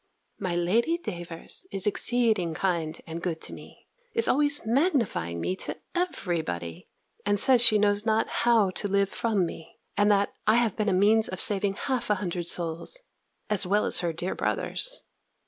[0.39, 5.77] My Lady Davers is exceeding kind and good to me, is always magnifying me to
[5.93, 6.89] every body,
[7.23, 10.89] and says she knows not how to live from me: and that I have been
[10.89, 12.97] a means of saving half a hundred souls,
[13.47, 15.03] as well as her dear brother's.